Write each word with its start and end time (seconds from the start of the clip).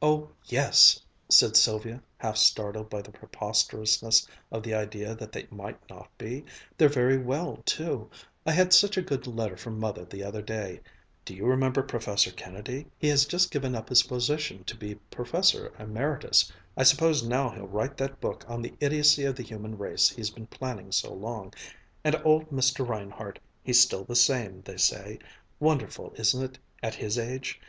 "Oh 0.00 0.30
yes!" 0.46 0.98
said 1.28 1.54
Sylvia, 1.54 2.02
half 2.16 2.38
startled 2.38 2.88
by 2.88 3.02
the 3.02 3.12
preposterousness 3.12 4.26
of 4.50 4.62
the 4.62 4.72
idea 4.72 5.14
that 5.14 5.32
they 5.32 5.46
might 5.50 5.78
not 5.90 6.08
be. 6.16 6.46
"They're 6.78 6.88
very 6.88 7.18
well 7.18 7.58
too. 7.66 8.08
I 8.46 8.52
had 8.52 8.72
such 8.72 8.96
a 8.96 9.02
good 9.02 9.26
letter 9.26 9.58
from 9.58 9.78
Mother 9.78 10.06
the 10.06 10.24
other 10.24 10.40
day. 10.40 10.80
Do 11.26 11.34
you 11.34 11.44
remember 11.44 11.82
Professor 11.82 12.30
Kennedy? 12.30 12.86
He 12.96 13.08
has 13.08 13.26
just 13.26 13.50
given 13.50 13.74
up 13.74 13.90
his 13.90 14.04
position 14.04 14.64
to 14.64 14.74
be 14.74 14.94
professor 15.10 15.74
emeritus. 15.78 16.50
I 16.74 16.84
suppose 16.84 17.22
now 17.22 17.50
he'll 17.50 17.66
write 17.66 17.98
that 17.98 18.22
book 18.22 18.46
on 18.48 18.62
the 18.62 18.72
idiocy 18.80 19.26
of 19.26 19.34
the 19.36 19.42
human 19.42 19.76
race 19.76 20.08
he's 20.08 20.30
been 20.30 20.46
planning 20.46 20.90
so 20.90 21.12
long. 21.12 21.52
And 22.02 22.18
old 22.24 22.48
Mr. 22.48 22.88
Reinhardt, 22.88 23.38
he's 23.62 23.78
still 23.78 24.04
the 24.04 24.16
same, 24.16 24.62
they 24.62 24.78
say... 24.78 25.18
wonderful, 25.60 26.14
isn't 26.16 26.42
it, 26.42 26.58
at 26.82 26.94
his 26.94 27.18
age?" 27.18 27.60